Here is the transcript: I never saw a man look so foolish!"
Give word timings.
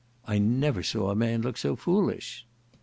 I 0.25 0.39
never 0.39 0.81
saw 0.81 1.11
a 1.11 1.15
man 1.15 1.43
look 1.43 1.57
so 1.59 1.75
foolish!" 1.75 2.47